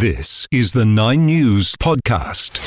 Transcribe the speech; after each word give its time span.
This 0.00 0.48
is 0.50 0.72
the 0.72 0.86
Nine 0.86 1.26
News 1.26 1.76
Podcast. 1.76 2.64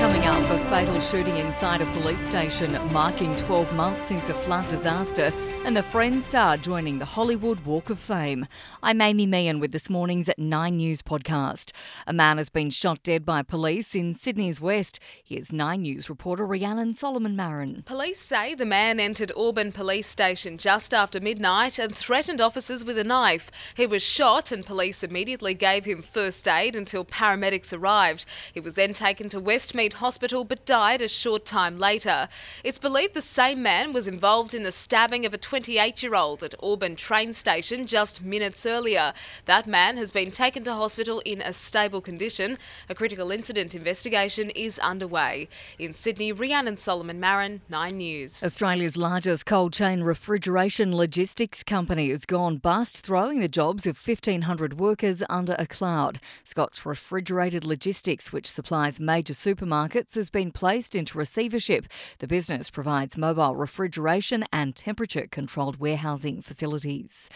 Coming 0.00 0.24
up, 0.24 0.42
a 0.50 0.58
fatal 0.68 0.98
shooting 0.98 1.36
inside 1.36 1.82
a 1.82 1.86
police 1.92 2.18
station, 2.26 2.72
marking 2.92 3.36
12 3.36 3.72
months 3.74 4.02
since 4.02 4.28
a 4.28 4.34
flood 4.34 4.66
disaster, 4.66 5.32
and 5.68 5.76
a 5.76 5.82
Friends 5.82 6.24
star 6.24 6.56
joining 6.56 6.98
the 6.98 7.04
Hollywood 7.04 7.60
Walk 7.66 7.90
of 7.90 7.98
Fame. 7.98 8.46
I'm 8.82 9.02
Amy 9.02 9.26
Meehan 9.26 9.60
with 9.60 9.70
this 9.70 9.90
morning's 9.90 10.30
9 10.38 10.72
News 10.72 11.02
podcast. 11.02 11.72
A 12.06 12.14
man 12.14 12.38
has 12.38 12.48
been 12.48 12.70
shot 12.70 13.02
dead 13.02 13.26
by 13.26 13.42
police 13.42 13.94
in 13.94 14.14
Sydney's 14.14 14.62
West. 14.62 14.98
Here's 15.22 15.52
9 15.52 15.82
News 15.82 16.08
reporter 16.08 16.46
Rhiannon 16.46 16.94
Solomon 16.94 17.36
Marin. 17.36 17.82
Police 17.84 18.18
say 18.18 18.54
the 18.54 18.64
man 18.64 18.98
entered 18.98 19.30
Auburn 19.36 19.70
Police 19.70 20.06
Station 20.06 20.56
just 20.56 20.94
after 20.94 21.20
midnight 21.20 21.78
and 21.78 21.94
threatened 21.94 22.40
officers 22.40 22.82
with 22.82 22.96
a 22.96 23.04
knife. 23.04 23.50
He 23.76 23.86
was 23.86 24.02
shot 24.02 24.50
and 24.50 24.64
police 24.64 25.02
immediately 25.02 25.52
gave 25.52 25.84
him 25.84 26.00
first 26.00 26.48
aid 26.48 26.76
until 26.76 27.04
paramedics 27.04 27.78
arrived. 27.78 28.24
He 28.54 28.60
was 28.60 28.74
then 28.74 28.94
taken 28.94 29.28
to 29.28 29.38
Westmead 29.38 29.94
Hospital 29.94 30.44
but 30.44 30.64
died 30.64 31.02
a 31.02 31.08
short 31.08 31.44
time 31.44 31.78
later. 31.78 32.30
It's 32.64 32.78
believed 32.78 33.12
the 33.12 33.20
same 33.20 33.62
man 33.62 33.92
was 33.92 34.08
involved 34.08 34.54
in 34.54 34.62
the 34.62 34.72
stabbing 34.72 35.26
of 35.26 35.34
a 35.34 35.38
20 35.38 35.57
28-year-old 35.58 36.44
at 36.44 36.54
Auburn 36.62 36.94
train 36.94 37.32
station 37.32 37.86
just 37.86 38.22
minutes 38.22 38.64
earlier. 38.64 39.12
That 39.46 39.66
man 39.66 39.96
has 39.96 40.12
been 40.12 40.30
taken 40.30 40.62
to 40.64 40.74
hospital 40.74 41.20
in 41.24 41.40
a 41.40 41.52
stable 41.52 42.00
condition. 42.00 42.58
A 42.88 42.94
critical 42.94 43.32
incident 43.32 43.74
investigation 43.74 44.50
is 44.50 44.78
underway. 44.78 45.48
In 45.76 45.94
Sydney, 45.94 46.30
Rhiannon 46.30 46.76
Solomon 46.76 47.18
Marin, 47.18 47.62
9 47.68 47.96
News. 47.96 48.44
Australia's 48.44 48.96
largest 48.96 49.46
cold 49.46 49.72
chain 49.72 50.02
refrigeration 50.02 50.94
logistics 50.94 51.64
company 51.64 52.10
has 52.10 52.24
gone 52.24 52.58
bust, 52.58 53.04
throwing 53.04 53.40
the 53.40 53.48
jobs 53.48 53.84
of 53.84 53.98
1,500 53.98 54.78
workers 54.78 55.24
under 55.28 55.56
a 55.58 55.66
cloud. 55.66 56.20
Scott's 56.44 56.86
Refrigerated 56.86 57.64
Logistics, 57.64 58.32
which 58.32 58.46
supplies 58.46 59.00
major 59.00 59.34
supermarkets, 59.34 60.14
has 60.14 60.30
been 60.30 60.52
placed 60.52 60.94
into 60.94 61.18
receivership. 61.18 61.86
The 62.20 62.28
business 62.28 62.70
provides 62.70 63.18
mobile 63.18 63.56
refrigeration 63.56 64.44
and 64.52 64.76
temperature 64.76 65.26
controlled 65.38 65.78
warehousing 65.78 66.42
facilities. 66.42 67.30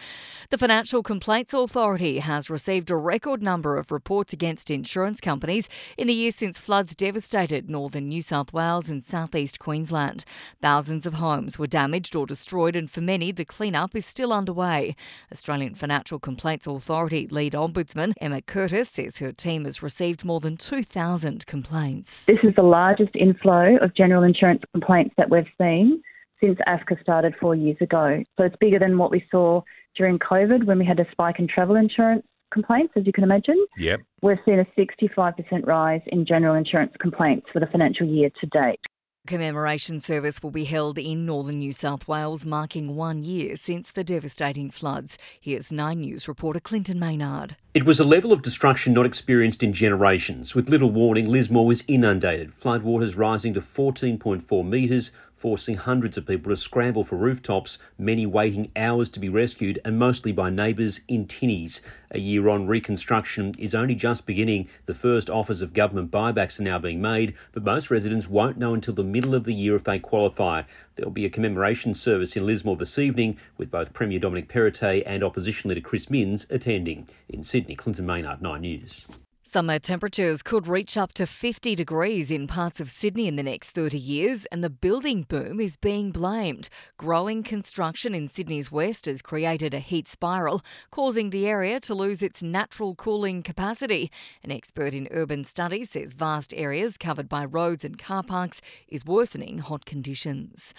The 0.49 0.57
Financial 0.57 1.01
Complaints 1.01 1.53
Authority 1.53 2.19
has 2.19 2.49
received 2.49 2.91
a 2.91 2.97
record 2.97 3.41
number 3.41 3.77
of 3.77 3.93
reports 3.93 4.33
against 4.33 4.69
insurance 4.69 5.21
companies 5.21 5.69
in 5.97 6.07
the 6.07 6.13
year 6.13 6.33
since 6.33 6.57
floods 6.57 6.97
devastated 6.97 7.69
northern 7.69 8.09
New 8.09 8.21
South 8.21 8.51
Wales 8.51 8.89
and 8.89 9.05
southeast 9.05 9.57
Queensland. 9.59 10.25
Thousands 10.61 11.05
of 11.05 11.13
homes 11.13 11.57
were 11.57 11.65
damaged 11.65 12.13
or 12.13 12.25
destroyed, 12.25 12.75
and 12.75 12.91
for 12.91 12.99
many, 12.99 13.31
the 13.31 13.45
clean-up 13.45 13.95
is 13.95 14.05
still 14.05 14.33
underway. 14.33 14.97
Australian 15.31 15.73
Financial 15.73 16.19
Complaints 16.19 16.67
Authority 16.67 17.25
lead 17.27 17.53
ombudsman 17.53 18.11
Emma 18.19 18.41
Curtis 18.41 18.89
says 18.89 19.19
her 19.19 19.31
team 19.31 19.63
has 19.63 19.81
received 19.81 20.25
more 20.25 20.41
than 20.41 20.57
2,000 20.57 21.45
complaints. 21.45 22.25
This 22.25 22.43
is 22.43 22.53
the 22.55 22.63
largest 22.63 23.15
inflow 23.15 23.77
of 23.77 23.95
general 23.95 24.23
insurance 24.23 24.61
complaints 24.73 25.15
that 25.17 25.29
we've 25.29 25.47
seen 25.57 26.03
since 26.43 26.59
AFCA 26.67 27.01
started 27.01 27.35
four 27.39 27.55
years 27.55 27.77
ago. 27.79 28.21
So 28.37 28.43
it's 28.43 28.55
bigger 28.59 28.79
than 28.79 28.97
what 28.97 29.11
we 29.11 29.25
saw 29.31 29.61
during 29.95 30.19
COVID 30.19 30.65
when 30.65 30.79
we 30.79 30.85
had 30.85 30.99
a 30.99 31.09
spike 31.11 31.39
in 31.39 31.47
travel 31.47 31.75
insurance 31.75 32.25
complaints, 32.51 32.93
as 32.97 33.05
you 33.05 33.13
can 33.13 33.23
imagine. 33.23 33.65
Yep. 33.77 34.01
We've 34.21 34.37
seen 34.45 34.59
a 34.59 34.65
65% 34.79 35.65
rise 35.65 36.01
in 36.07 36.25
general 36.25 36.55
insurance 36.55 36.93
complaints 36.99 37.47
for 37.51 37.59
the 37.59 37.67
financial 37.67 38.07
year 38.07 38.29
to 38.41 38.47
date. 38.47 38.79
Commemoration 39.25 40.01
service 40.01 40.43
will 40.43 40.51
be 40.51 40.65
held 40.65 40.97
in 40.97 41.25
northern 41.25 41.59
New 41.59 41.71
South 41.71 42.09
Wales, 42.09 42.45
marking 42.45 42.93
one 42.93 43.23
year 43.23 43.55
since 43.55 43.89
the 43.89 44.03
devastating 44.03 44.69
floods. 44.69 45.17
Here's 45.39 45.71
Nine 45.71 46.01
News 46.01 46.27
reporter 46.27 46.59
Clinton 46.59 46.99
Maynard. 46.99 47.55
It 47.73 47.85
was 47.85 48.01
a 48.01 48.03
level 48.03 48.33
of 48.33 48.41
destruction 48.41 48.91
not 48.91 49.05
experienced 49.05 49.63
in 49.63 49.71
generations. 49.71 50.55
With 50.55 50.67
little 50.67 50.91
warning, 50.91 51.29
Lismore 51.29 51.65
was 51.65 51.85
inundated, 51.87 52.51
floodwaters 52.51 53.17
rising 53.17 53.53
to 53.53 53.61
14.4 53.61 54.67
metres, 54.67 55.13
forcing 55.43 55.75
hundreds 55.75 56.17
of 56.17 56.25
people 56.25 56.49
to 56.49 56.55
scramble 56.55 57.03
for 57.03 57.17
rooftops, 57.17 57.77
many 57.97 58.25
waiting 58.25 58.71
hours 58.77 59.09
to 59.09 59.19
be 59.19 59.27
rescued, 59.27 59.77
and 59.83 59.99
mostly 59.99 60.31
by 60.31 60.49
neighbours 60.49 61.01
in 61.09 61.25
tinnies. 61.25 61.81
A 62.11 62.19
year 62.19 62.47
on, 62.47 62.65
reconstruction 62.65 63.53
is 63.59 63.75
only 63.75 63.93
just 63.93 64.25
beginning. 64.25 64.69
The 64.85 64.93
first 64.93 65.29
offers 65.29 65.61
of 65.61 65.73
government 65.73 66.11
buybacks 66.11 66.61
are 66.61 66.63
now 66.63 66.79
being 66.79 67.01
made, 67.01 67.33
but 67.51 67.65
most 67.65 67.91
residents 67.91 68.29
won't 68.29 68.57
know 68.57 68.73
until 68.73 68.93
the 68.93 69.03
middle 69.03 69.35
of 69.35 69.43
the 69.43 69.53
year 69.53 69.75
if 69.75 69.83
they 69.83 69.99
qualify. 69.99 70.61
There 70.95 71.05
will 71.05 71.11
be 71.11 71.25
a 71.25 71.29
commemoration 71.29 71.93
service 71.93 72.37
in 72.37 72.45
Lismore 72.45 72.77
this 72.77 72.97
evening, 72.97 73.37
with 73.57 73.69
both 73.69 73.91
Premier 73.91 74.19
Dominic 74.19 74.47
Perrottet 74.47 75.03
and 75.05 75.25
Opposition 75.25 75.67
Leader 75.67 75.81
Chris 75.81 76.09
Minns 76.09 76.47
attending. 76.51 77.05
In 77.27 77.43
Sydney, 77.43 77.75
Clinton 77.75 78.05
Maynard, 78.05 78.41
9 78.41 78.61
News. 78.61 79.05
Summer 79.53 79.77
temperatures 79.77 80.41
could 80.41 80.65
reach 80.65 80.97
up 80.97 81.13
to 81.13 81.27
50 81.27 81.75
degrees 81.75 82.31
in 82.31 82.47
parts 82.47 82.79
of 82.79 82.89
Sydney 82.89 83.27
in 83.27 83.35
the 83.35 83.43
next 83.43 83.69
30 83.69 83.99
years, 83.99 84.45
and 84.45 84.63
the 84.63 84.69
building 84.71 85.27
boom 85.29 85.59
is 85.59 85.77
being 85.77 86.09
blamed. 86.09 86.69
Growing 86.97 87.43
construction 87.43 88.15
in 88.15 88.27
Sydney's 88.27 88.71
west 88.71 89.05
has 89.05 89.21
created 89.21 89.75
a 89.75 89.79
heat 89.79 90.07
spiral, 90.07 90.63
causing 90.89 91.29
the 91.29 91.45
area 91.45 91.79
to 91.81 91.93
lose 91.93 92.23
its 92.23 92.41
natural 92.41 92.95
cooling 92.95 93.43
capacity. 93.43 94.11
An 94.43 94.51
expert 94.51 94.91
in 94.91 95.07
urban 95.11 95.43
studies 95.43 95.91
says 95.91 96.13
vast 96.13 96.55
areas 96.55 96.97
covered 96.97 97.29
by 97.29 97.45
roads 97.45 97.85
and 97.85 97.99
car 97.99 98.23
parks 98.23 98.59
is 98.87 99.05
worsening 99.05 99.59
hot 99.59 99.85
conditions. 99.85 100.73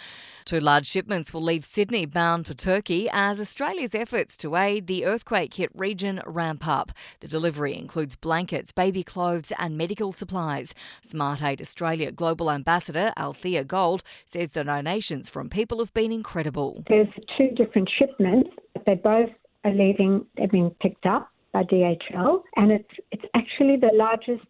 Two 0.44 0.58
large 0.58 0.88
shipments 0.88 1.32
will 1.32 1.44
leave 1.44 1.64
Sydney 1.64 2.06
bound 2.06 2.44
for 2.44 2.54
Turkey 2.54 3.08
as 3.12 3.40
Australia's 3.40 3.94
efforts 3.94 4.36
to 4.38 4.56
aid 4.56 4.88
the 4.88 5.04
earthquake 5.04 5.54
hit 5.54 5.70
region 5.76 6.20
ramp 6.26 6.66
up. 6.66 6.90
The 7.20 7.28
delivery 7.28 7.76
includes 7.76 8.16
blankets 8.16 8.63
baby 8.72 9.02
clothes, 9.02 9.52
and 9.58 9.76
medical 9.76 10.12
supplies. 10.12 10.74
Smart 11.02 11.42
Aid 11.42 11.60
Australia 11.60 12.10
Global 12.10 12.50
Ambassador 12.50 13.12
Althea 13.16 13.64
Gold 13.64 14.02
says 14.24 14.50
the 14.50 14.64
donations 14.64 15.28
from 15.28 15.48
people 15.48 15.78
have 15.78 15.94
been 15.94 16.12
incredible. 16.12 16.84
There's 16.88 17.08
two 17.36 17.48
different 17.56 17.90
shipments. 17.98 18.50
They 18.86 18.94
both 18.94 19.30
are 19.64 19.72
leaving, 19.72 20.26
they've 20.36 20.50
been 20.50 20.70
picked 20.80 21.06
up 21.06 21.30
by 21.52 21.62
DHL, 21.64 22.42
and 22.56 22.72
it's, 22.72 22.90
it's 23.12 23.24
actually 23.34 23.76
the 23.76 23.90
largest 23.94 24.46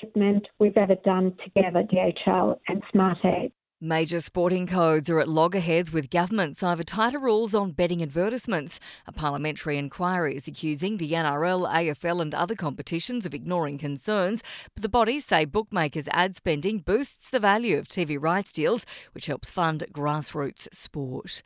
shipment 0.00 0.46
we've 0.58 0.76
ever 0.76 0.96
done 1.04 1.36
together, 1.44 1.82
DHL 1.82 2.58
and 2.68 2.82
Smart 2.90 3.18
Aid. 3.24 3.52
Major 3.82 4.20
sporting 4.20 4.66
codes 4.66 5.10
are 5.10 5.20
at 5.20 5.28
loggerheads 5.28 5.92
with 5.92 6.08
governments 6.08 6.62
over 6.62 6.82
tighter 6.82 7.18
rules 7.18 7.54
on 7.54 7.72
betting 7.72 8.02
advertisements. 8.02 8.80
A 9.06 9.12
parliamentary 9.12 9.76
inquiry 9.76 10.34
is 10.34 10.48
accusing 10.48 10.96
the 10.96 11.12
NRL, 11.12 11.70
AFL, 11.70 12.22
and 12.22 12.34
other 12.34 12.54
competitions 12.54 13.26
of 13.26 13.34
ignoring 13.34 13.76
concerns, 13.76 14.42
but 14.74 14.80
the 14.80 14.88
bodies 14.88 15.26
say 15.26 15.44
bookmakers' 15.44 16.08
ad 16.10 16.34
spending 16.34 16.78
boosts 16.78 17.28
the 17.28 17.38
value 17.38 17.76
of 17.76 17.86
TV 17.86 18.16
rights 18.18 18.50
deals, 18.50 18.86
which 19.12 19.26
helps 19.26 19.50
fund 19.50 19.84
grassroots 19.92 20.68
sport. 20.72 21.42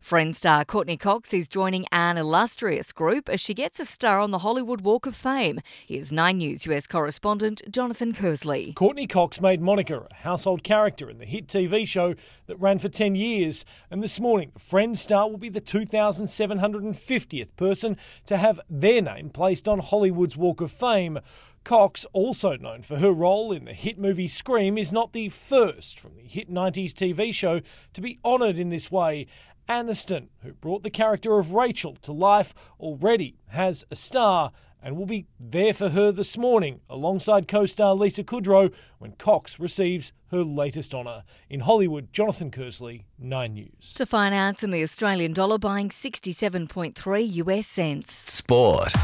Friends 0.00 0.38
star 0.38 0.64
Courteney 0.64 0.96
Cox 0.96 1.34
is 1.34 1.48
joining 1.48 1.86
an 1.90 2.16
illustrious 2.16 2.92
group 2.92 3.28
as 3.28 3.40
she 3.40 3.52
gets 3.52 3.80
a 3.80 3.84
star 3.84 4.20
on 4.20 4.30
the 4.30 4.38
Hollywood 4.38 4.82
Walk 4.82 5.06
of 5.06 5.16
Fame. 5.16 5.60
Here's 5.86 6.12
Nine 6.12 6.38
News 6.38 6.66
US 6.66 6.86
correspondent 6.86 7.62
Jonathan 7.70 8.12
Kersley. 8.12 8.74
Courteney 8.74 9.06
Cox 9.06 9.40
made 9.40 9.60
Monica 9.60 10.06
a 10.08 10.14
household 10.14 10.62
character 10.62 11.10
in 11.10 11.18
the 11.18 11.26
hit 11.26 11.48
TV 11.48 11.86
show 11.86 12.14
that 12.46 12.56
ran 12.60 12.78
for 12.78 12.88
10 12.88 13.16
years, 13.16 13.64
and 13.90 14.02
this 14.02 14.20
morning, 14.20 14.52
Friends 14.56 15.00
star 15.00 15.28
will 15.28 15.36
be 15.36 15.48
the 15.48 15.60
2,750th 15.60 17.56
person 17.56 17.96
to 18.26 18.36
have 18.36 18.60
their 18.70 19.02
name 19.02 19.30
placed 19.30 19.66
on 19.66 19.80
Hollywood's 19.80 20.36
Walk 20.36 20.60
of 20.60 20.70
Fame. 20.70 21.18
Cox, 21.64 22.06
also 22.14 22.56
known 22.56 22.80
for 22.80 22.96
her 22.96 23.12
role 23.12 23.52
in 23.52 23.66
the 23.66 23.74
hit 23.74 23.98
movie 23.98 24.28
Scream, 24.28 24.78
is 24.78 24.90
not 24.90 25.12
the 25.12 25.28
first 25.28 26.00
from 26.00 26.16
the 26.16 26.22
hit 26.22 26.50
90s 26.50 26.92
TV 26.92 27.34
show 27.34 27.60
to 27.92 28.00
be 28.00 28.18
honoured 28.24 28.58
in 28.58 28.70
this 28.70 28.90
way. 28.90 29.26
Aniston, 29.68 30.28
who 30.42 30.52
brought 30.54 30.82
the 30.82 30.90
character 30.90 31.38
of 31.38 31.52
Rachel 31.52 31.96
to 32.02 32.12
life, 32.12 32.54
already 32.80 33.36
has 33.48 33.84
a 33.90 33.96
star 33.96 34.52
and 34.82 34.96
will 34.96 35.06
be 35.06 35.26
there 35.38 35.74
for 35.74 35.90
her 35.90 36.10
this 36.10 36.38
morning 36.38 36.80
alongside 36.88 37.48
co 37.48 37.66
star 37.66 37.94
Lisa 37.94 38.24
Kudrow 38.24 38.72
when 38.98 39.12
Cox 39.12 39.58
receives 39.58 40.12
her 40.30 40.42
latest 40.42 40.94
honour. 40.94 41.24
In 41.50 41.60
Hollywood, 41.60 42.12
Jonathan 42.12 42.50
Kersley, 42.50 43.04
9 43.18 43.54
News. 43.54 43.94
To 43.94 44.06
finance 44.06 44.62
in 44.62 44.70
the 44.70 44.82
Australian 44.82 45.32
dollar 45.32 45.58
buying 45.58 45.90
67.3 45.90 47.32
US 47.34 47.66
cents. 47.66 48.12
Sport. 48.30 48.94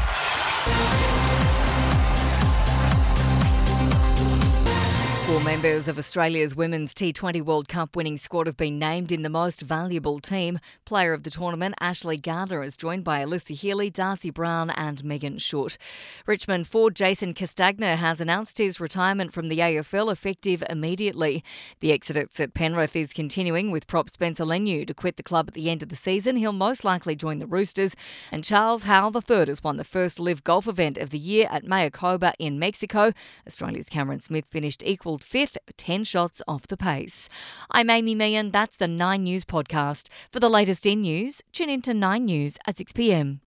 Four 5.25 5.39
members 5.39 5.87
of 5.87 5.97
Australia's 5.97 6.55
Women's 6.55 6.93
T20 6.93 7.41
World 7.41 7.67
Cup 7.67 7.95
winning 7.95 8.15
squad 8.15 8.45
have 8.45 8.57
been 8.57 8.77
named 8.77 9.11
in 9.11 9.23
the 9.23 9.29
most 9.29 9.61
valuable 9.61 10.19
team. 10.19 10.59
Player 10.85 11.13
of 11.13 11.23
the 11.23 11.31
tournament, 11.31 11.73
Ashleigh 11.81 12.21
Gardner, 12.21 12.61
is 12.61 12.77
joined 12.77 13.03
by 13.03 13.25
Alyssa 13.25 13.55
Healy, 13.55 13.89
Darcie 13.89 14.31
Brown, 14.31 14.69
and 14.69 15.03
Megan 15.03 15.37
Schutt. 15.37 15.79
Richmond 16.27 16.67
forward 16.67 16.95
Jason 16.95 17.33
Castagna 17.33 17.95
has 17.95 18.21
announced 18.21 18.59
his 18.59 18.79
retirement 18.79 19.33
from 19.33 19.47
the 19.47 19.57
AFL 19.57 20.11
effective 20.11 20.63
immediately. 20.69 21.43
The 21.79 21.91
exodus 21.91 22.39
at 22.39 22.53
Penrith 22.53 22.95
is 22.95 23.11
continuing 23.11 23.71
with 23.71 23.87
prop 23.87 24.11
Spencer 24.11 24.43
Leniu 24.45 24.85
to 24.85 24.93
quit 24.93 25.17
the 25.17 25.23
club 25.23 25.47
at 25.47 25.55
the 25.55 25.71
end 25.71 25.81
of 25.81 25.89
the 25.89 25.95
season. 25.95 26.35
He'll 26.35 26.51
most 26.51 26.85
likely 26.85 27.15
join 27.15 27.39
the 27.39 27.47
Roosters. 27.47 27.95
And 28.31 28.43
Charles 28.43 28.83
Howell 28.83 29.15
III 29.27 29.47
has 29.47 29.63
won 29.63 29.77
the 29.77 29.83
first 29.83 30.19
LIV 30.19 30.43
Golf 30.43 30.67
event 30.67 30.99
of 30.99 31.09
the 31.09 31.17
year 31.17 31.47
at 31.49 31.65
Mayakoba 31.65 32.33
in 32.37 32.59
Mexico. 32.59 33.11
Australia's 33.47 33.89
Cameron 33.89 34.19
Smith 34.19 34.45
finished 34.45 34.83
equal 34.85 35.14
fifth, 35.23 35.57
10 35.77 36.03
shots 36.03 36.41
off 36.47 36.67
the 36.67 36.77
pace. 36.77 37.29
I'm 37.71 37.89
Amy 37.89 38.15
Meehan. 38.15 38.51
That's 38.51 38.77
the 38.77 38.87
9 38.87 39.23
News 39.23 39.45
podcast. 39.45 40.09
For 40.31 40.39
the 40.39 40.49
latest 40.49 40.85
in 40.85 41.01
news, 41.01 41.41
tune 41.51 41.69
in 41.69 41.81
to 41.83 41.93
9 41.93 42.25
News 42.25 42.57
at 42.65 42.77
6 42.77 42.93
p.m. 42.93 43.41